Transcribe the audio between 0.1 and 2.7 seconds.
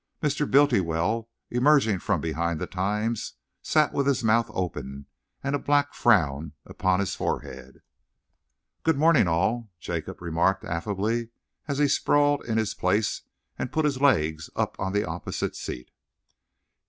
Mr. Bultiwell, emerging from behind the